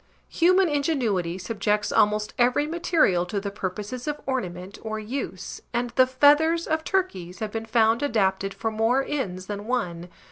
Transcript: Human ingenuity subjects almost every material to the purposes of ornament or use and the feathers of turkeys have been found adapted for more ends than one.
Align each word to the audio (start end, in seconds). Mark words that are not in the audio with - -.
Human 0.29 0.67
ingenuity 0.67 1.37
subjects 1.37 1.91
almost 1.91 2.33
every 2.39 2.65
material 2.65 3.23
to 3.27 3.39
the 3.39 3.51
purposes 3.51 4.07
of 4.07 4.19
ornament 4.25 4.79
or 4.81 4.97
use 4.99 5.61
and 5.75 5.91
the 5.91 6.07
feathers 6.07 6.65
of 6.65 6.83
turkeys 6.83 7.37
have 7.37 7.51
been 7.51 7.67
found 7.67 8.01
adapted 8.01 8.51
for 8.51 8.71
more 8.71 9.05
ends 9.07 9.45
than 9.45 9.67
one. 9.67 10.09